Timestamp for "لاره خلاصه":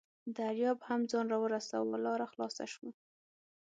2.05-2.65